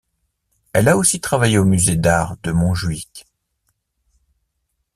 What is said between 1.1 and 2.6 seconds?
travaillé au Musée d'Art de